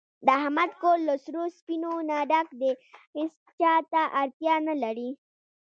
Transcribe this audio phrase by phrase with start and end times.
[0.25, 2.71] د احمد کور له سرو سپینو نه ډک دی،
[3.17, 5.09] هېچاته اړتیا نه لري.